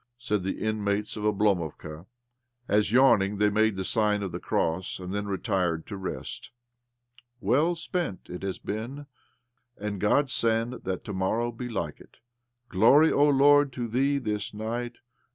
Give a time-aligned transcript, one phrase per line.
[0.17, 2.07] "said the inmates of Oblomovka
[2.67, 5.95] as, yawning, they made the sign of the cross and then OBLOMOV 109 retired to
[5.95, 6.51] rest."
[7.39, 9.05] Well spent it has been,
[9.77, 12.17] and God send that to morrow be like it.
[12.67, 14.95] Glory, О Lord, to Thee this night